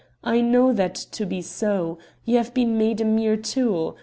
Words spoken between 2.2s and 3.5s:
You have been made a mere